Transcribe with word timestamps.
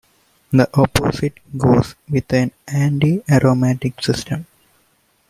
The 0.49 0.67
opposite 0.79 1.37
goes 1.55 1.93
with 2.09 2.33
an 2.33 2.51
anti-aromatic 2.67 4.01
system. 4.03 4.47